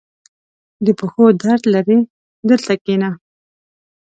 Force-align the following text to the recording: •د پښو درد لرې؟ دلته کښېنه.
•د 0.85 0.87
پښو 0.99 1.25
درد 1.43 1.63
لرې؟ 1.73 1.97
دلته 2.49 2.71
کښېنه. 2.83 3.09